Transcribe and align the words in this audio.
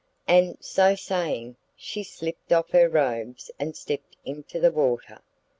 And, 0.27 0.57
so 0.59 0.95
saying, 0.95 1.57
she 1.75 2.01
slipped 2.01 2.51
off 2.51 2.71
her 2.71 2.89
robes 2.89 3.51
and 3.59 3.77
stepped 3.77 4.17
into 4.25 4.59
the 4.59 4.71
water. 4.71 5.21